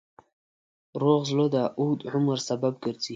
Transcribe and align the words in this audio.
روغ 1.01 1.19
زړه 1.31 1.45
د 1.55 1.57
اوږد 1.79 2.01
عمر 2.11 2.37
سبب 2.49 2.73
ګرځي. 2.83 3.09